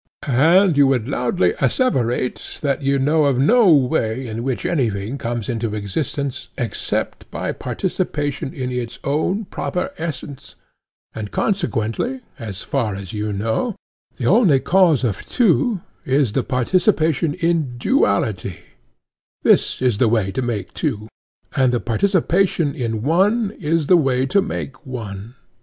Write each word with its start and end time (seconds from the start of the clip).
And 0.25 0.77
you 0.77 0.87
would 0.87 1.07
loudly 1.07 1.53
asseverate 1.61 2.57
that 2.61 2.81
you 2.81 2.97
know 2.97 3.25
of 3.25 3.37
no 3.37 3.71
way 3.71 4.25
in 4.25 4.41
which 4.41 4.65
anything 4.65 5.19
comes 5.19 5.47
into 5.47 5.75
existence 5.75 6.47
except 6.57 7.29
by 7.29 7.51
participation 7.51 8.51
in 8.51 8.71
its 8.71 8.97
own 9.03 9.45
proper 9.45 9.91
essence, 9.99 10.55
and 11.13 11.29
consequently, 11.29 12.21
as 12.39 12.63
far 12.63 12.95
as 12.95 13.13
you 13.13 13.31
know, 13.31 13.75
the 14.17 14.25
only 14.25 14.59
cause 14.59 15.03
of 15.03 15.23
two 15.23 15.81
is 16.03 16.33
the 16.33 16.41
participation 16.41 17.35
in 17.35 17.77
duality—this 17.77 19.83
is 19.83 19.99
the 19.99 20.07
way 20.07 20.31
to 20.31 20.41
make 20.41 20.73
two, 20.73 21.07
and 21.55 21.71
the 21.71 21.79
participation 21.79 22.73
in 22.73 23.03
one 23.03 23.51
is 23.59 23.85
the 23.85 23.97
way 23.97 24.25
to 24.25 24.41
make 24.41 24.83
one. 24.83 25.35